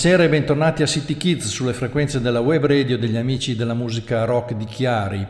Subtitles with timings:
[0.00, 4.24] Buonasera e bentornati a City Kids sulle frequenze della web radio degli amici della musica
[4.26, 5.26] rock di Chiari.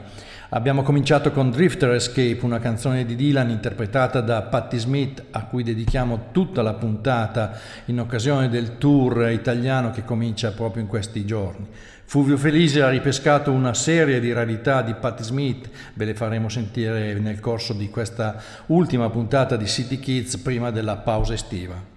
[0.50, 5.62] Abbiamo cominciato con Drifter Escape, una canzone di Dylan interpretata da Patti Smith a cui
[5.62, 11.66] dedichiamo tutta la puntata in occasione del tour italiano che comincia proprio in questi giorni.
[12.04, 17.14] Fulvio Felice ha ripescato una serie di rarità di Patti Smith, ve le faremo sentire
[17.14, 18.36] nel corso di questa
[18.66, 21.96] ultima puntata di City Kids prima della pausa estiva.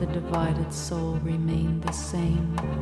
[0.00, 2.75] the divided soul remain the same?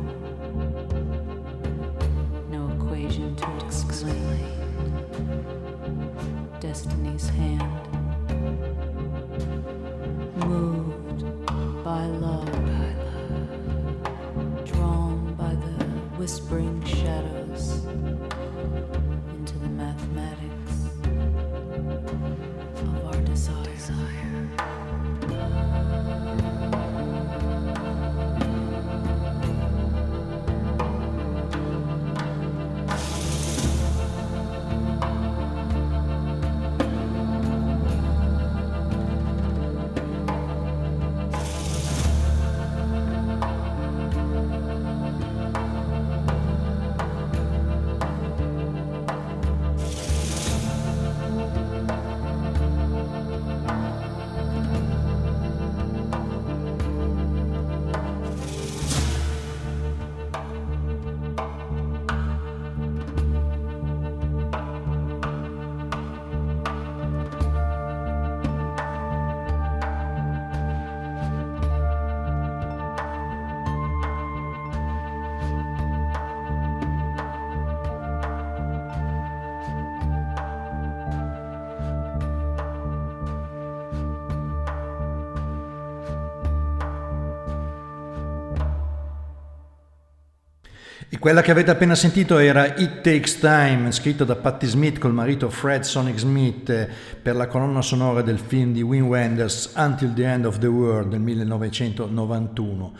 [91.25, 95.49] Quella che avete appena sentito era It Takes Time, scritto da Patti Smith col marito
[95.49, 96.87] Fred Sonic Smith eh,
[97.19, 101.09] per la colonna sonora del film di Wim Wenders Until the End of the World
[101.09, 102.93] del 1991.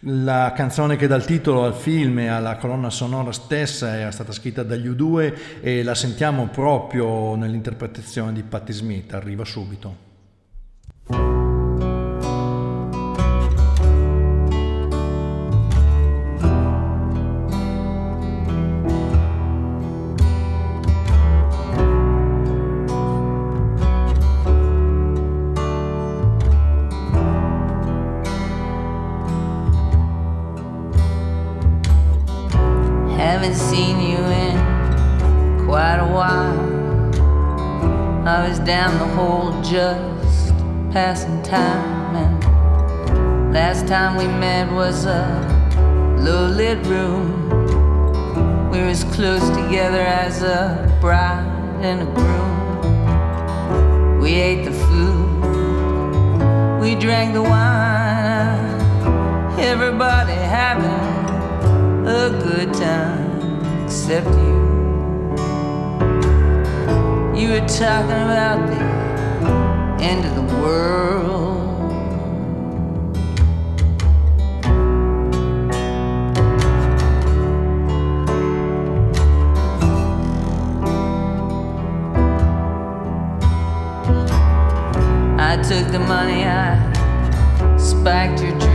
[0.00, 4.32] La canzone che dà il titolo al film e alla colonna sonora stessa era stata
[4.32, 10.07] scritta dagli U2 e la sentiamo proprio nell'interpretazione di Patti Smith, arriva subito.
[60.48, 64.56] Having a good time except you.
[67.38, 71.58] You were talking about the end of the world.
[85.38, 88.67] I took the money, I spiked your.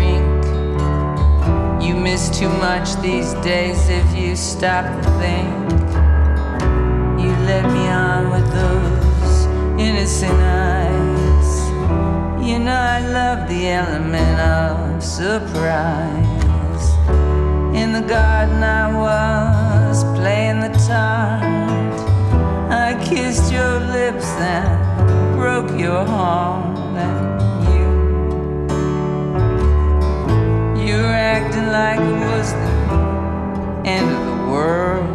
[1.94, 5.70] You miss too much these days if you stop to think
[7.22, 9.46] You led me on with those
[9.80, 11.50] innocent eyes.
[12.44, 16.86] You know, I love the element of surprise.
[17.76, 21.44] In the garden, I was playing the tart.
[22.72, 26.73] I kissed your lips and broke your heart.
[31.74, 35.10] Like it was the end of the world.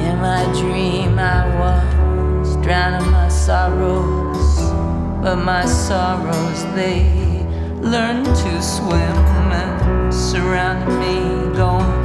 [0.00, 4.58] In my dream, I was drowning my sorrows,
[5.22, 7.46] but my sorrows they
[7.80, 12.03] learned to swim and surrounded me, going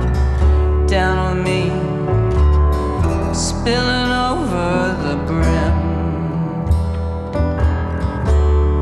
[0.89, 1.69] down on me,
[3.31, 5.73] spilling over the brim.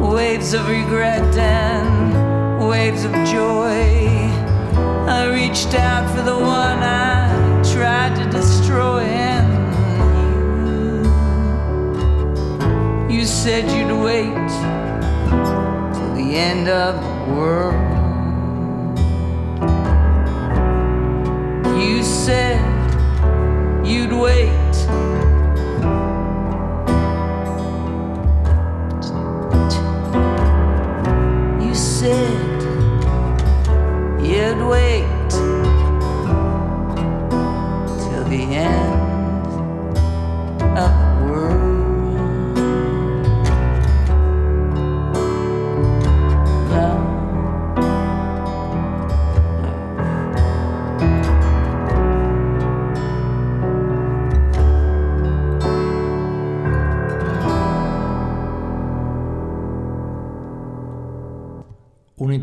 [0.10, 3.98] Waves of regret and waves of joy.
[5.06, 9.02] I reached out for the one I tried to destroy.
[9.02, 9.50] And
[13.10, 14.50] you, you said you'd wait
[15.94, 17.87] till the end of the world.
[24.18, 24.67] Wait.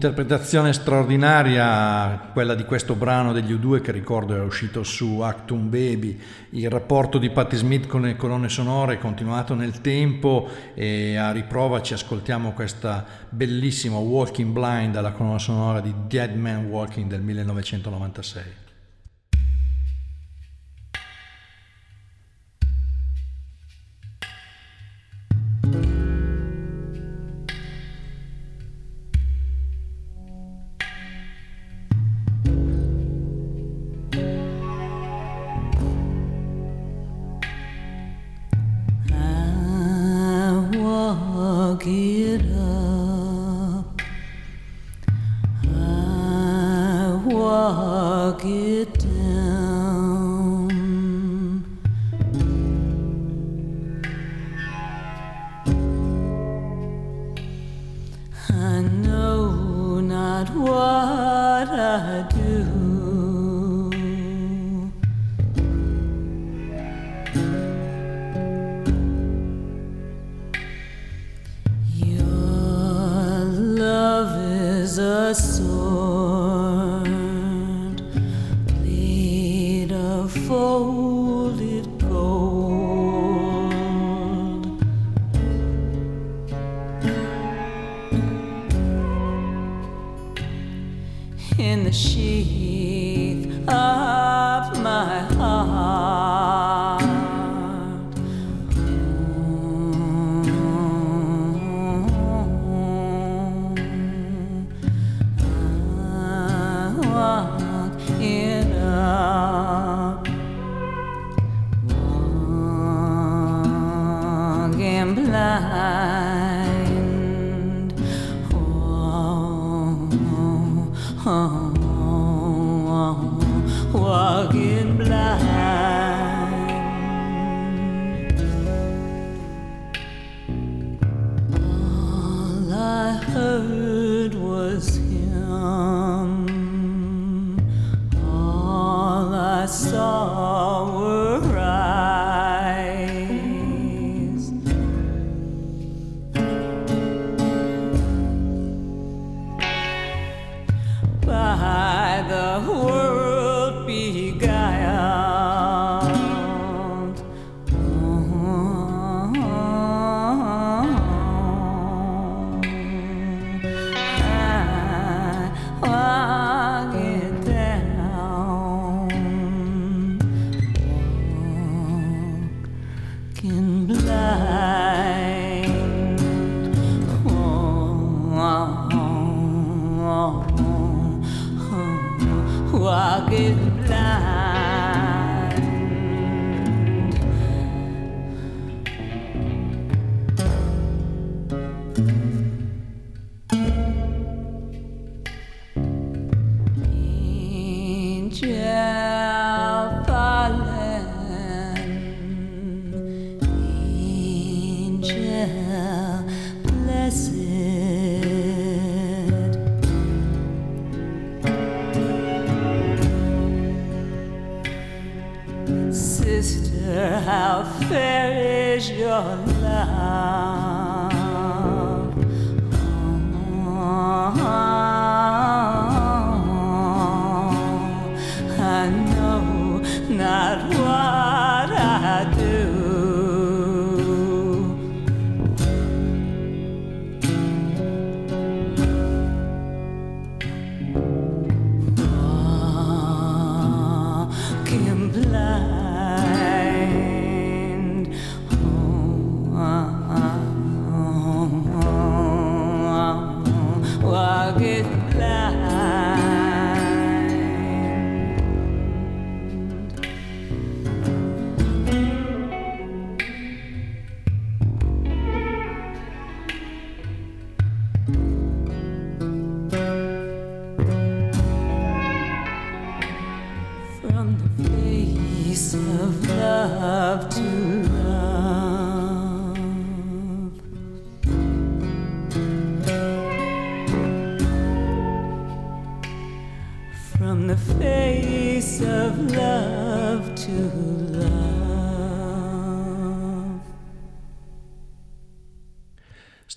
[0.04, 6.20] Un'interpretazione straordinaria, quella di questo brano degli U2 che ricordo è uscito su Actum Baby.
[6.50, 11.32] Il rapporto di Patti Smith con le colonne sonore è continuato nel tempo e a
[11.32, 17.23] riprova ci ascoltiamo questa bellissima Walking Blind dalla colonna sonora di Dead Man Walking del
[17.23, 18.63] 1996.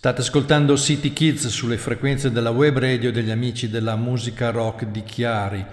[0.07, 5.03] State ascoltando City Kids sulle frequenze della web radio degli amici della musica rock di
[5.03, 5.65] Chiari.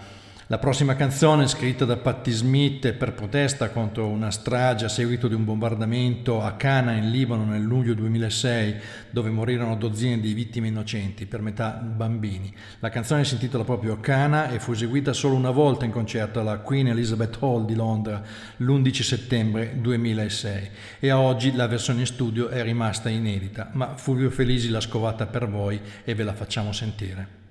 [0.49, 5.33] La prossima canzone, scritta da Patti Smith per protesta contro una strage a seguito di
[5.33, 8.77] un bombardamento a Cana in Libano nel luglio 2006,
[9.09, 12.55] dove morirono dozzine di vittime innocenti, per metà bambini.
[12.81, 16.59] La canzone si intitola proprio Cana e fu eseguita solo una volta in concerto alla
[16.59, 18.23] Queen Elizabeth Hall di Londra
[18.59, 24.29] l'11 settembre 2006 e a oggi la versione in studio è rimasta inedita, ma Fulvio
[24.29, 27.44] Felisi l'ha scovata per voi e ve la facciamo sentire.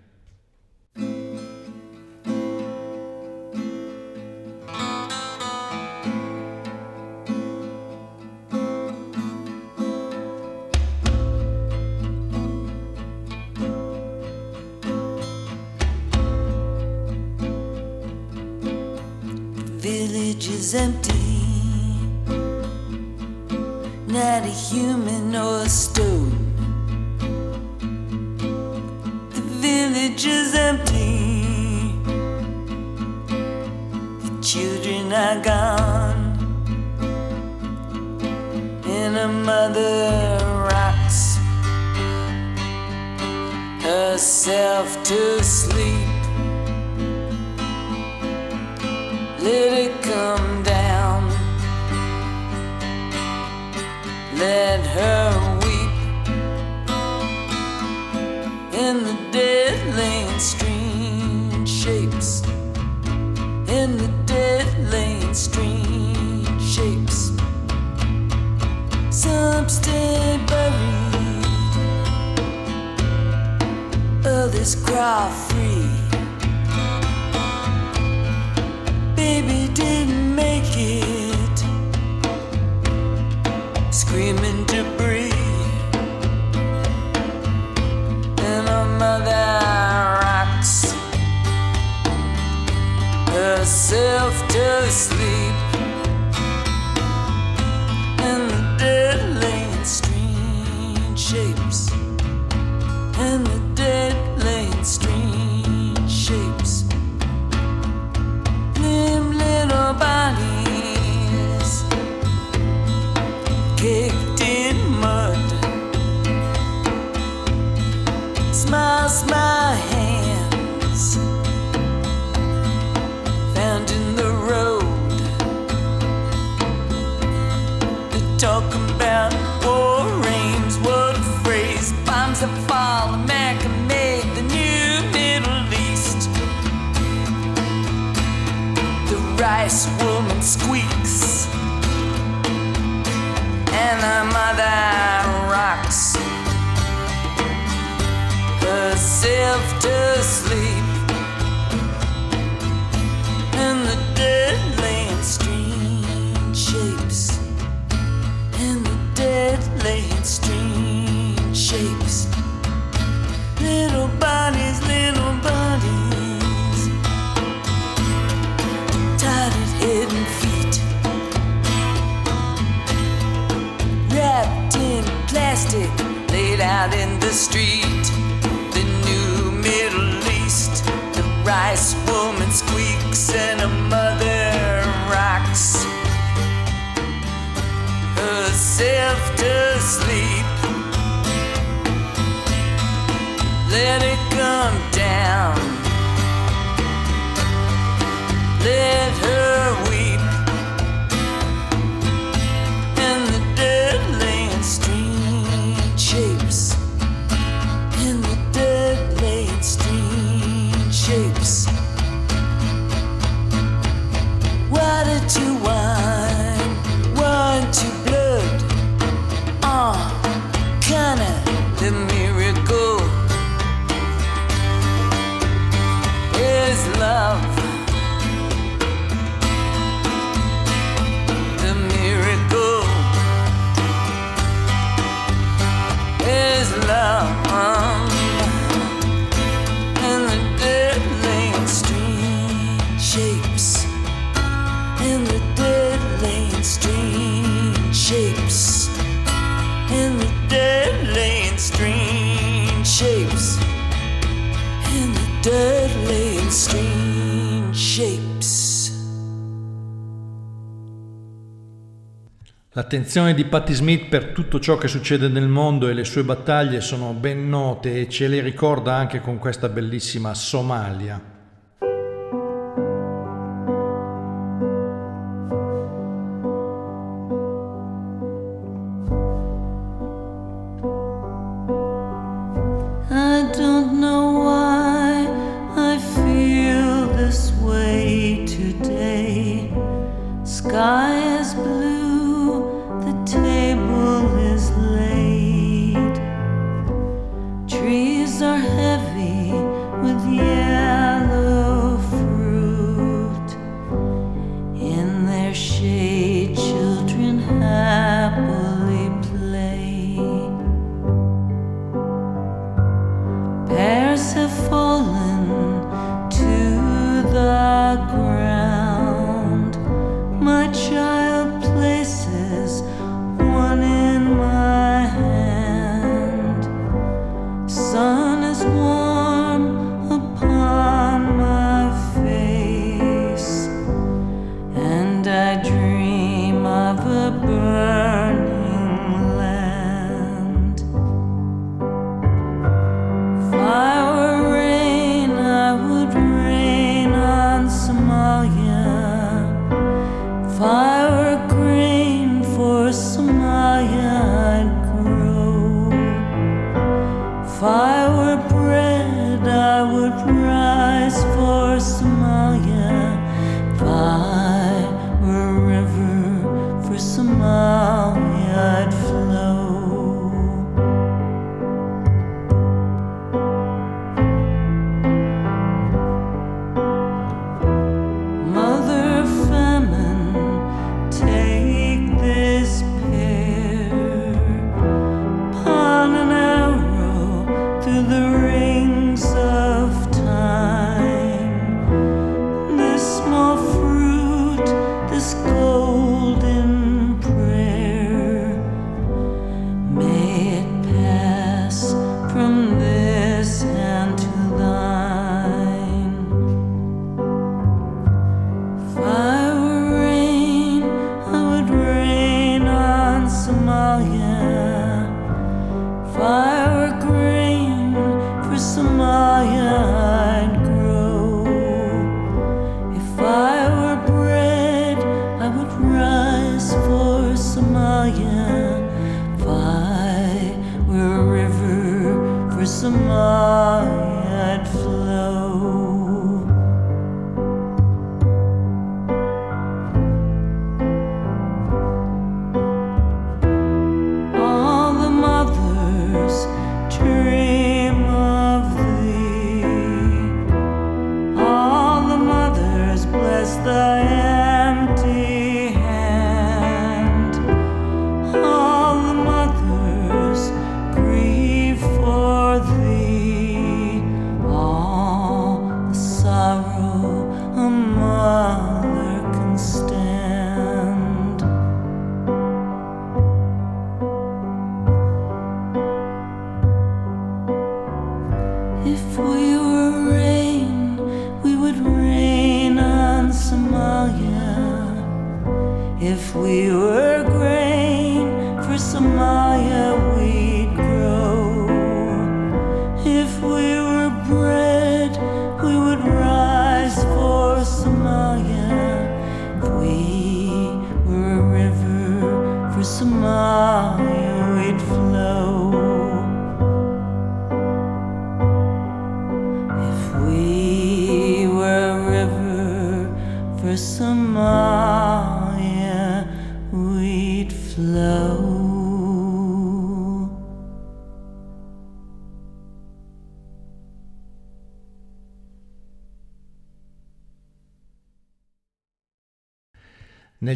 [262.93, 266.79] L'attenzione di Patti Smith per tutto ciò che succede nel mondo e le sue battaglie
[266.79, 271.32] sono ben note e ce le ricorda anche con questa bellissima Somalia.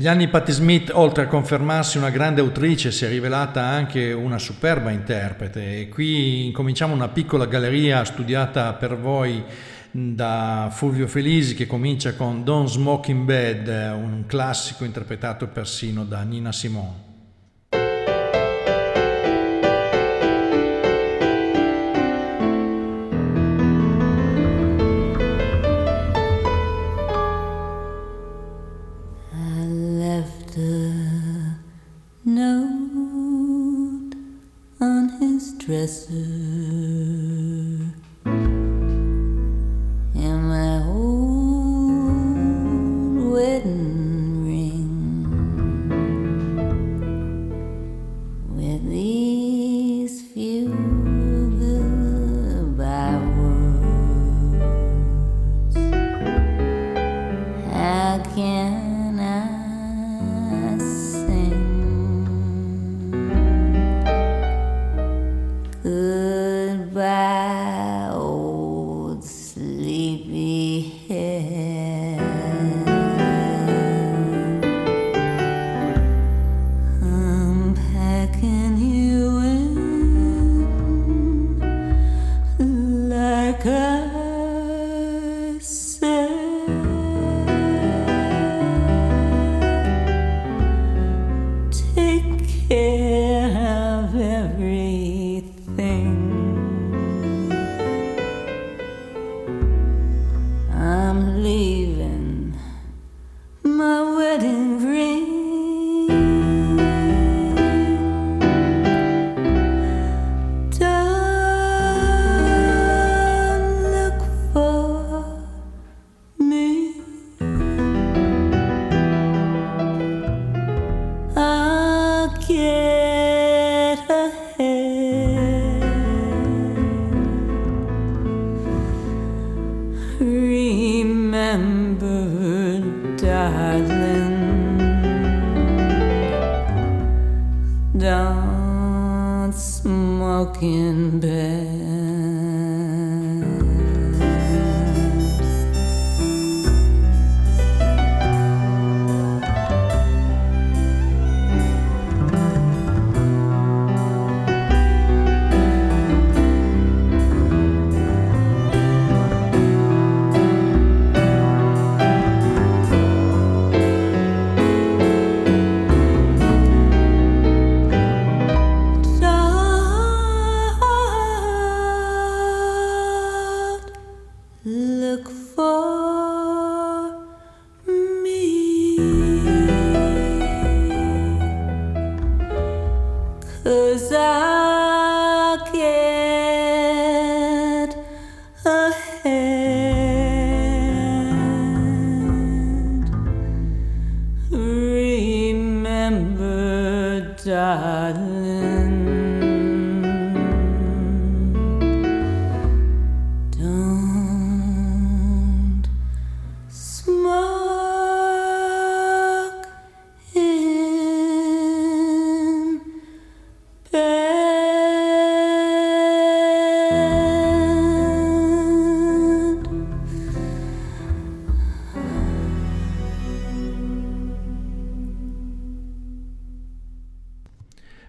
[0.07, 4.39] Negli anni Patti Smith, oltre a confermarsi una grande autrice, si è rivelata anche una
[4.39, 9.43] superba interprete e qui incominciamo una piccola galleria studiata per voi
[9.91, 16.21] da Fulvio Felisi che comincia con Don't Smoke in Bed, un classico interpretato persino da
[16.21, 17.06] Nina Simone.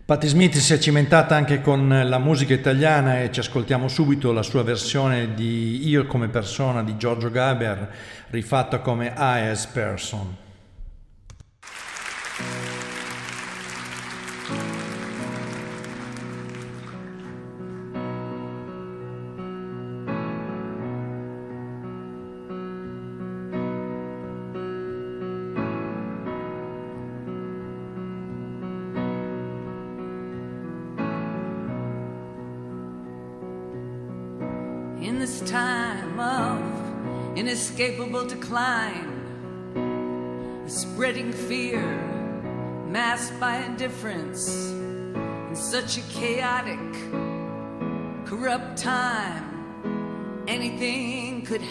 [0.08, 4.42] Patti Smith si è cimentata anche con la musica italiana e ci ascoltiamo subito la
[4.42, 7.90] sua versione di Io come persona di Giorgio Gaber,
[8.30, 10.47] rifatta come I as person.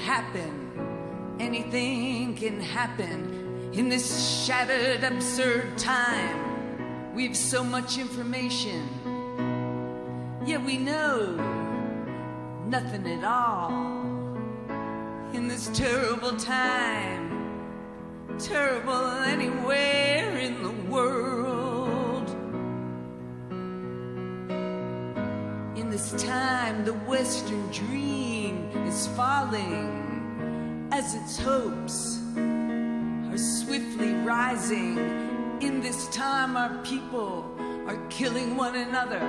[0.08, 7.13] Happen, anything can happen in this shattered, absurd time.
[7.13, 8.88] We've so much information,
[10.46, 11.36] yet we know
[12.67, 13.70] nothing at all
[15.34, 17.26] in this terrible time,
[18.39, 21.46] terrible anywhere in the world.
[25.97, 34.99] This time, the Western dream is falling as its hopes are swiftly rising.
[35.60, 37.51] In this time, our people
[37.88, 39.25] are killing one another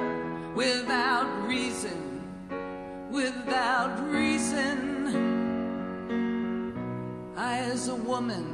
[0.55, 2.23] without reason,
[3.11, 5.07] without reason.
[7.35, 8.45] I, as a woman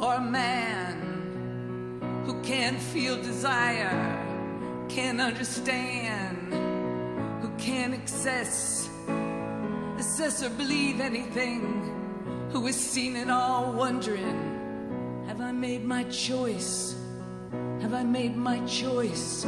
[0.00, 4.25] or a man who can't feel desire,
[4.96, 6.54] can't understand,
[7.42, 8.88] who can't access,
[9.98, 11.60] assess or believe anything,
[12.50, 16.96] who has seen it all, wondering, have I made my choice?
[17.82, 19.44] Have I made my choice?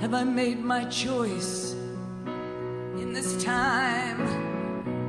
[0.00, 1.74] Have I made my choice
[3.02, 4.22] in this time?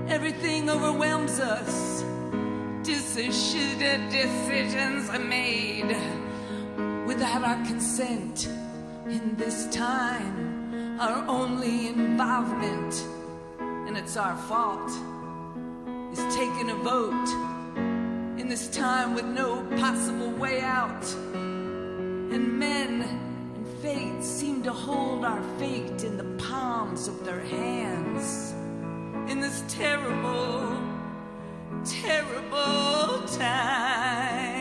[0.09, 2.03] Everything overwhelms us.
[2.83, 5.95] Decision, decisions are made
[7.07, 8.49] without our consent.
[9.09, 13.05] In this time, our only involvement,
[13.57, 14.91] and it's our fault,
[16.11, 17.29] is taking a vote.
[18.37, 23.01] In this time with no possible way out, and men
[23.55, 28.51] and fate seem to hold our fate in the palms of their hands
[29.31, 30.81] in this terrible,
[31.85, 34.56] terrible time.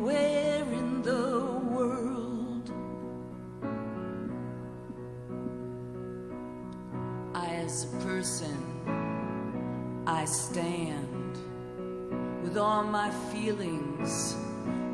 [0.00, 2.72] Anywhere in the world,
[7.34, 8.56] I, as a person,
[10.06, 11.36] I stand
[12.42, 14.36] with all my feelings,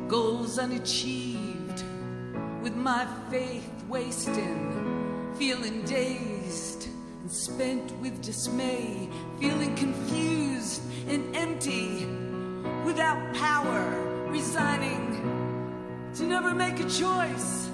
[0.09, 1.83] goals unachieved
[2.61, 6.89] with my faith wasting, feeling dazed
[7.21, 9.07] and spent with dismay,
[9.39, 12.05] feeling confused and empty,
[12.83, 15.21] without power, resigning
[16.15, 17.69] to never make a choice,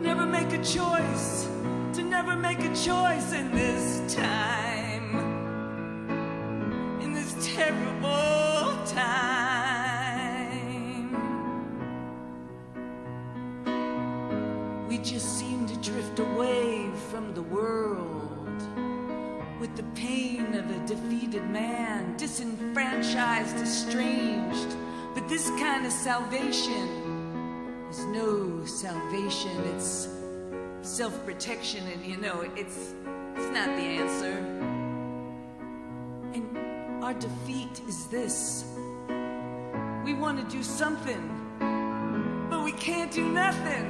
[0.00, 1.48] never make a choice,
[1.94, 5.18] to never make a choice in this time,
[7.00, 9.12] in this terrible time.
[14.88, 18.62] We just seem to drift away from the world
[19.60, 24.41] with the pain of a defeated man, disenfranchised, estranged.
[25.32, 29.50] This kind of salvation is no salvation.
[29.74, 30.06] It's
[30.82, 32.92] self-protection, and you know it's
[33.34, 34.36] it's not the answer.
[36.34, 38.66] And our defeat is this:
[40.04, 41.24] we want to do something,
[42.50, 43.88] but we can't do nothing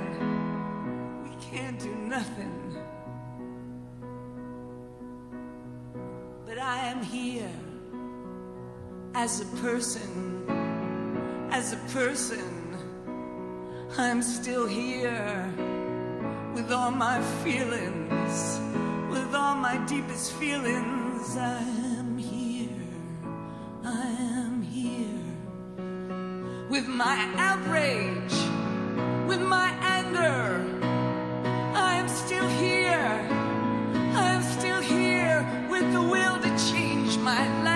[1.25, 2.77] We can't do nothing.
[6.47, 7.51] But I am here
[9.15, 10.47] as a person,
[11.53, 12.49] as a person.
[13.99, 15.53] I'm still here
[16.55, 18.61] with all my feelings,
[19.11, 21.37] with all my deepest feelings.
[21.37, 21.61] I
[21.99, 22.69] am here,
[23.85, 24.07] I
[24.43, 25.29] am here
[26.71, 28.37] with my outrage,
[29.29, 30.73] with my anger
[31.75, 33.15] I am still here.
[34.25, 37.72] I am still here with the will to change my life.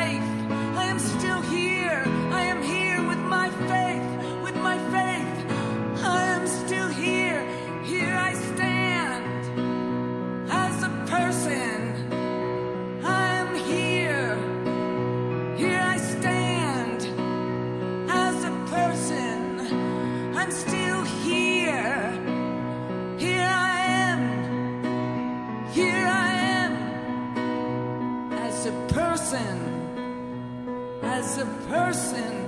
[29.36, 32.44] person, as a person,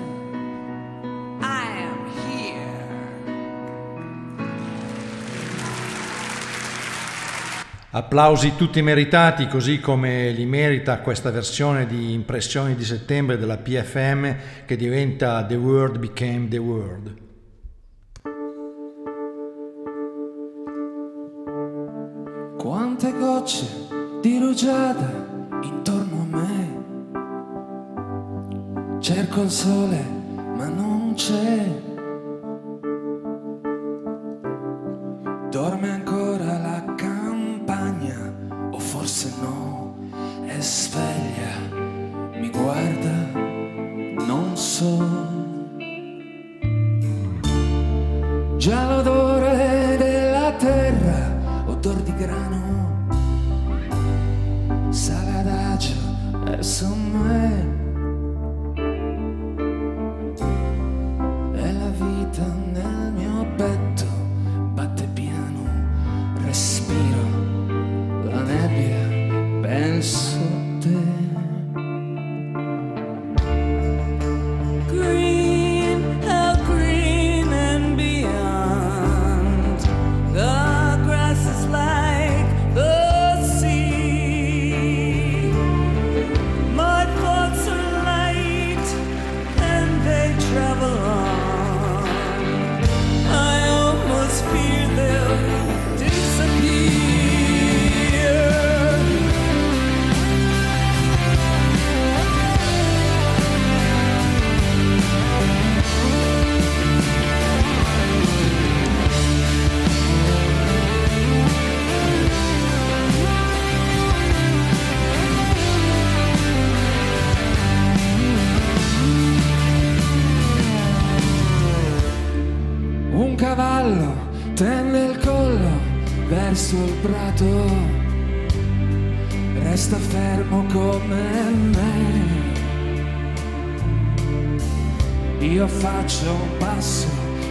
[1.41, 1.99] I am.
[7.91, 14.36] Applausi tutti meritati, così come li merita questa versione di Impressioni di settembre della PFM
[14.66, 17.16] che diventa The World Became the World.
[22.59, 23.66] Quante gocce
[24.20, 25.27] di rugiada
[29.09, 30.04] Cerco il sole,
[30.36, 31.88] ma non c'è.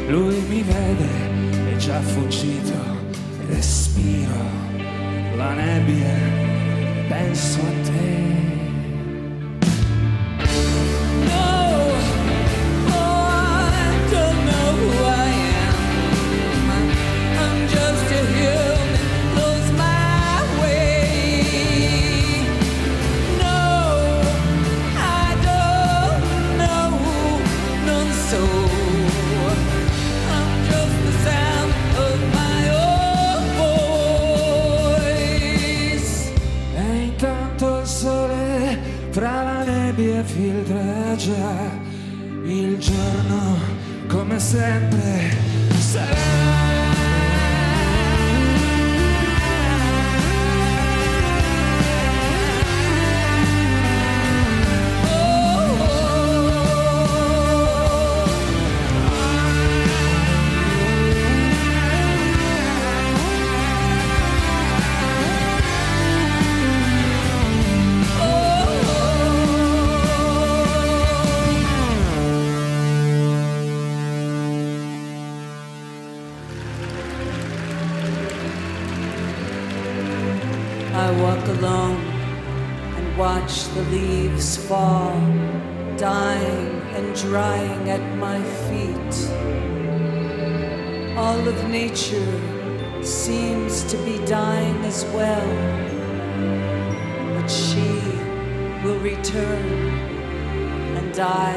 [0.08, 2.74] lui mi vede è già fuggito
[3.42, 3.50] ed
[91.18, 95.50] All of nature seems to be dying as well.
[97.36, 97.90] But she
[98.84, 99.66] will return,
[101.00, 101.54] and I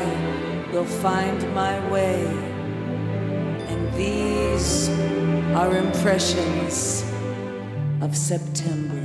[0.73, 2.25] will find my way.
[3.69, 4.89] And these
[5.55, 7.05] are impressions
[8.01, 9.00] of September.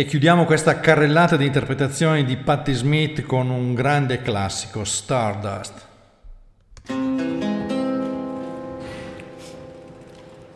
[0.00, 5.74] E chiudiamo questa carrellata di interpretazioni di Patti Smith con un grande classico, Stardust.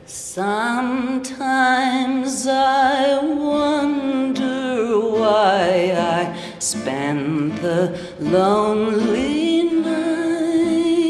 [0.07, 1.27] Sometimes
[2.47, 6.27] I wonder why I
[6.57, 11.03] spend the lonely night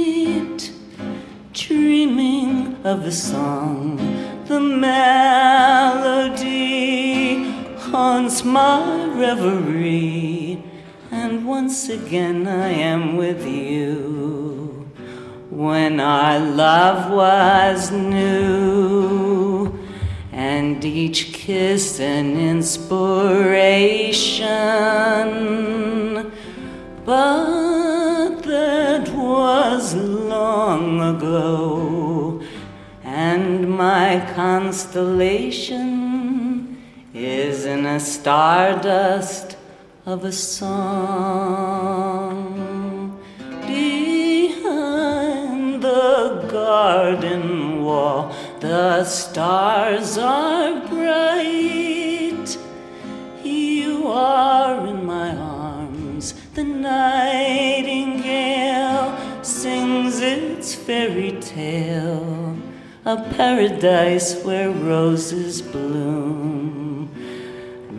[1.53, 4.01] dreaming of the song,
[4.49, 6.14] the melody.
[8.25, 10.63] Haunts my reverie,
[11.11, 14.89] and once again I am with you
[15.51, 19.79] when our love was new,
[20.33, 23.53] and each kiss an inspiration.
[27.05, 32.41] But that was long ago,
[33.05, 35.94] and my constellation
[37.65, 39.57] in a stardust
[40.05, 40.75] of a song
[43.67, 45.03] behind
[45.83, 48.35] the garden wall.
[48.61, 52.59] The stars are bright.
[53.43, 56.35] You are in my arms.
[56.55, 58.05] The nightingale
[59.43, 62.59] sings its fairy tale,
[63.07, 66.44] a paradise where roses bloom.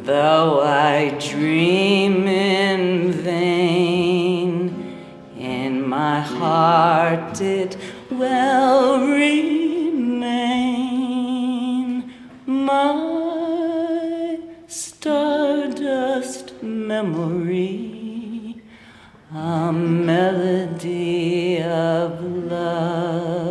[0.06, 4.94] Though I dream in vain,
[5.36, 7.76] in my heart it
[8.12, 10.14] will remain.
[12.46, 14.38] My
[14.68, 17.82] stardust memory,
[19.34, 23.45] a melody of love's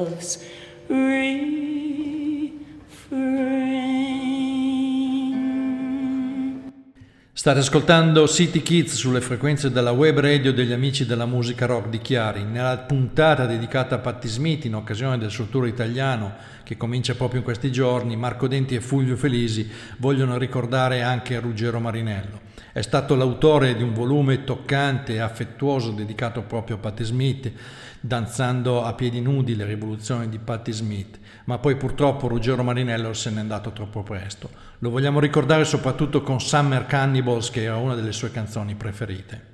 [7.45, 11.99] State ascoltando City Kids sulle frequenze della web radio degli amici della musica rock di
[11.99, 12.43] Chiari.
[12.43, 16.33] Nella puntata dedicata a Patti Smith in occasione del suo tour italiano
[16.63, 21.81] che comincia proprio in questi giorni, Marco Denti e Fulvio Felisi vogliono ricordare anche Ruggero
[21.81, 22.41] Marinello.
[22.73, 27.53] È stato l'autore di un volume toccante e affettuoso dedicato proprio a Patti Smith,
[28.01, 33.31] danzando a piedi nudi le rivoluzioni di Patti Smith, ma poi purtroppo Ruggero Marinello se
[33.31, 34.51] n'è andato troppo presto.
[34.79, 39.53] Lo vogliamo ricordare soprattutto con Summer Cannibals, che era una delle sue canzoni preferite.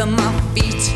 [0.00, 0.89] Beneath my feet,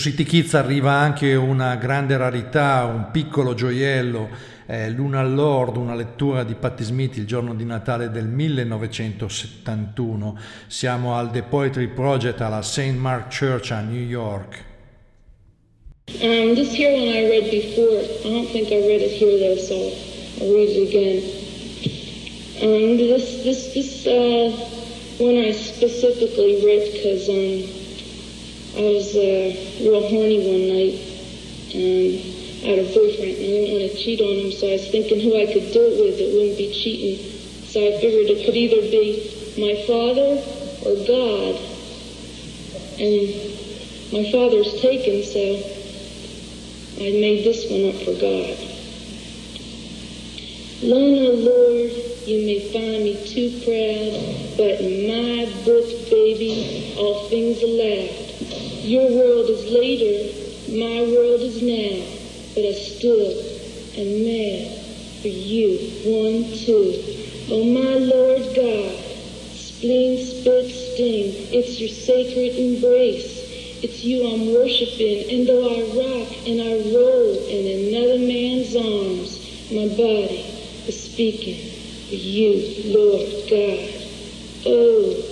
[0.00, 4.30] City Kids arriva anche una grande rarità, un piccolo gioiello,
[4.64, 10.38] eh, Luna Lord, una lettura di Patti Smith il giorno di Natale del 1971.
[10.68, 12.94] Siamo al The Poetry Project alla St.
[12.94, 14.64] Mark Church a New York.
[16.22, 18.00] Um, this here one I read before.
[18.24, 19.74] I don't think I read it here though, so
[20.40, 21.20] I'll read it again.
[22.62, 24.50] Um, this this this uh,
[25.18, 27.79] one I specifically read because um,
[28.76, 31.10] I was uh, real horny one night.
[31.74, 34.72] and I had a boyfriend and I didn't want to cheat on him, so I
[34.72, 37.18] was thinking who I could do it with that wouldn't be cheating.
[37.66, 39.26] So I figured it could either be
[39.58, 40.38] my father
[40.86, 41.58] or God.
[43.00, 43.34] And
[44.12, 45.56] my father's taken, so
[46.98, 48.56] I made this one up for God.
[50.82, 51.90] Lona, Lord,
[52.26, 58.29] you may find me too proud, but in my book, baby, all things allowed.
[58.82, 60.32] Your world is later,
[60.72, 62.02] my world is now,
[62.54, 63.36] but I stood
[63.98, 64.72] and mad
[65.20, 65.76] for you.
[66.04, 66.96] One, two.
[67.50, 68.96] Oh, my Lord God,
[69.52, 73.38] spleen, spit, sting, it's your sacred embrace.
[73.82, 79.70] It's you I'm worshiping, and though I rock and I roll in another man's arms,
[79.70, 80.44] my body
[80.86, 81.68] is speaking
[82.08, 83.90] for you, Lord God.
[84.64, 85.22] Oh,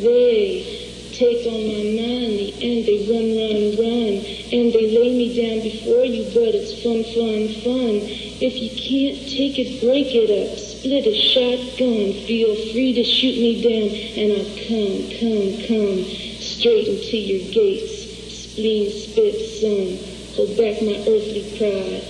[0.00, 0.81] they
[1.22, 4.10] take on my money and they run, run, run,
[4.50, 8.02] and they lay me down before you, but it's fun, fun, fun.
[8.42, 10.58] If you can't take it, break it up.
[10.58, 16.02] Split a shotgun, feel free to shoot me down, and I'll come, come, come.
[16.42, 18.02] Straight into your gates.
[18.50, 19.94] Spleen, spit, son,
[20.34, 22.02] hold back my earthly pride.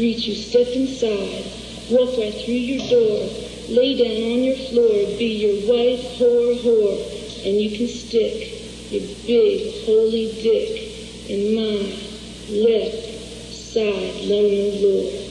[0.00, 1.44] Greet you, step inside,
[1.92, 3.28] walk right through your door,
[3.68, 8.53] lay down on your floor, be your wife, whore whore, and you can stick
[8.94, 11.78] your big holy dick in my
[12.50, 15.24] left side, lonely Lord.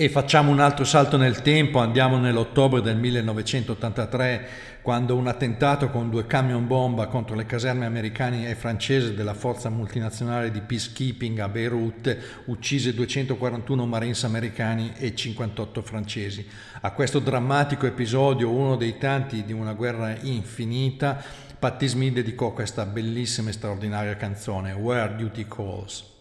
[0.00, 4.48] E facciamo un altro salto nel tempo, andiamo nell'ottobre del 1983,
[4.80, 9.70] quando un attentato con due camion bomba contro le caserme americane e francesi della forza
[9.70, 16.46] multinazionale di peacekeeping a Beirut uccise 241 marines americani e 58 francesi.
[16.82, 21.20] A questo drammatico episodio, uno dei tanti di una guerra infinita,
[21.58, 26.17] Patti Smith dedicò questa bellissima e straordinaria canzone, Where Duty Calls.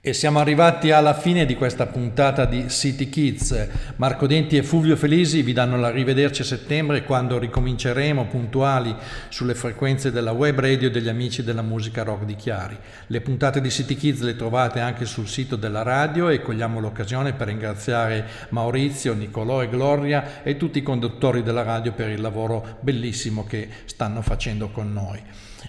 [0.00, 3.68] E siamo arrivati alla fine di questa puntata di City Kids.
[3.96, 8.94] Marco Denti e Fulvio Felisi vi danno l'arrivederci a settembre quando ricominceremo puntuali
[9.28, 12.78] sulle frequenze della web radio degli amici della musica rock di Chiari.
[13.08, 17.32] Le puntate di City Kids le trovate anche sul sito della radio e cogliamo l'occasione
[17.32, 22.78] per ringraziare Maurizio, Nicolò e Gloria e tutti i conduttori della radio per il lavoro
[22.82, 25.20] bellissimo che stanno facendo con noi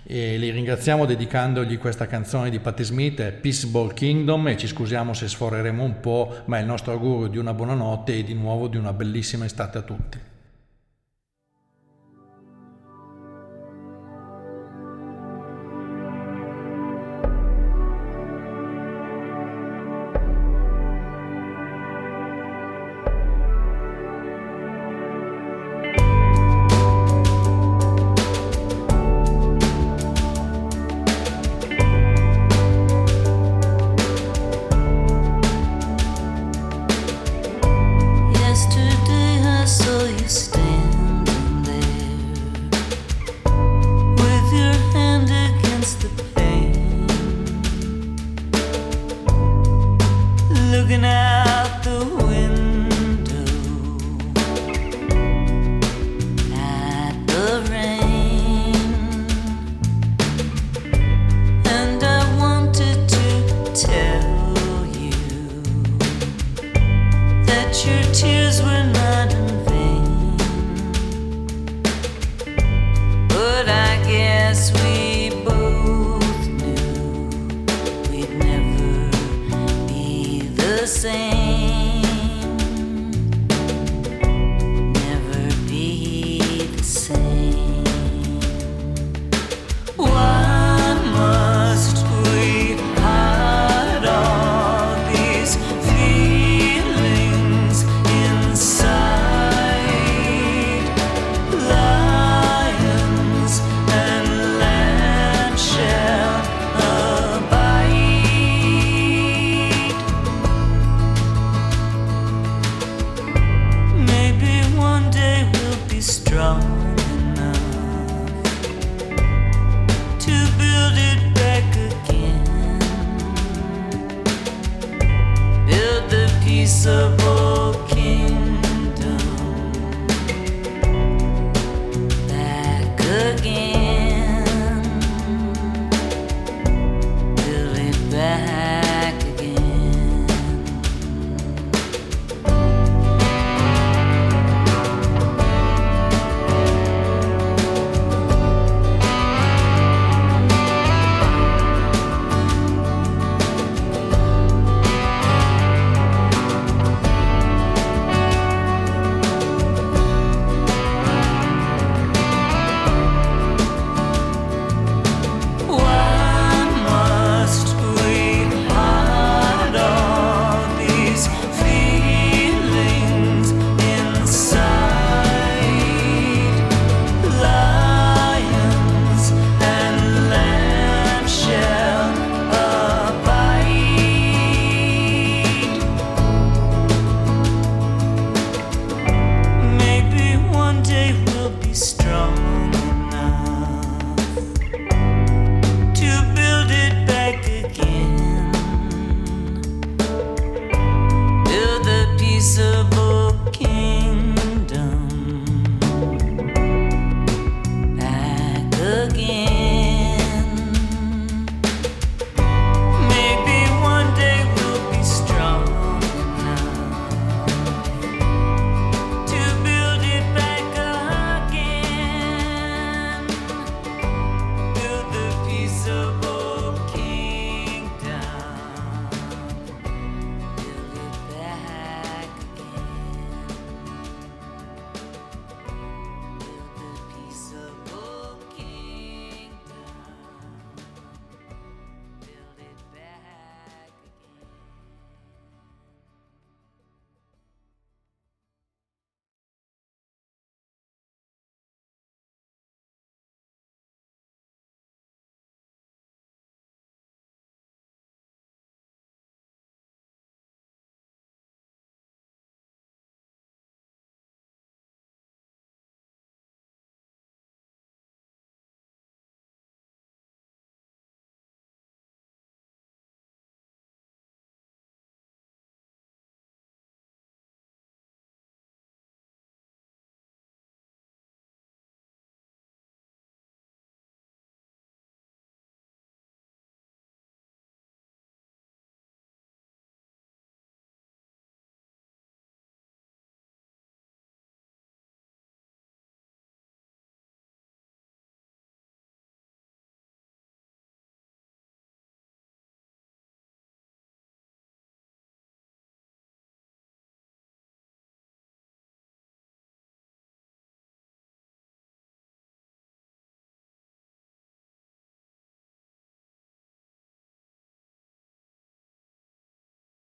[0.04, 5.28] e li ringraziamo dedicandogli questa canzone di Patti Smith, Peaceball Kingdom e ci scusiamo se
[5.28, 8.68] sforeremo un po', ma è il nostro augurio di una buona notte e di nuovo
[8.68, 10.29] di una bellissima estate a tutti.